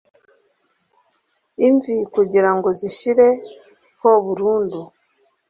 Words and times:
imvi 1.67 1.95
kugirango 2.13 2.69
zishire 2.79 3.27
ho 4.01 4.11
burundu 4.25 4.79